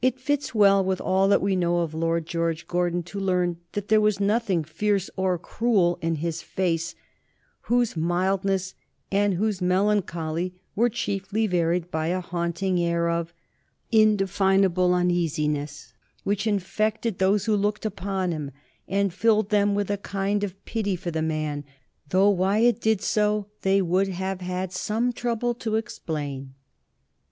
[0.00, 3.88] It fits well with all that we know of Lord George Gordon, to learn that
[3.88, 6.94] there was nothing fierce or cruel in his face,
[7.62, 8.74] whose mildness
[9.10, 13.34] and whose melancholy were chiefly varied by a haunting air of
[13.90, 18.52] "indefinable uneasiness, which infected those who looked upon him
[18.86, 21.64] and filled them with a kind of pity for the man:
[22.10, 26.54] though why it did so they would have had some trouble to explain."